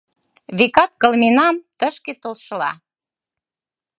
[0.57, 2.71] Векат, кылменам тышке толшыла..